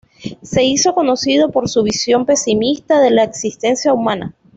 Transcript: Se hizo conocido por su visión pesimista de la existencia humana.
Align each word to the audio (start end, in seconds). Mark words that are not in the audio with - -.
Se 0.41 0.63
hizo 0.63 0.95
conocido 0.95 1.51
por 1.51 1.69
su 1.69 1.83
visión 1.83 2.25
pesimista 2.25 2.99
de 3.01 3.11
la 3.11 3.21
existencia 3.21 3.93
humana. 3.93 4.33